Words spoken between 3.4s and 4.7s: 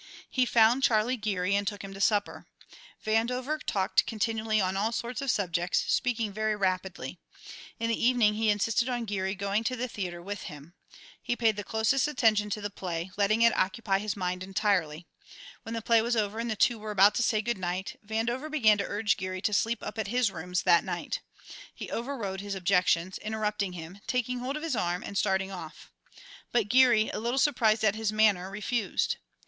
talked continually